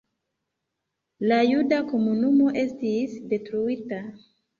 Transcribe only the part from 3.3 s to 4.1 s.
detruita.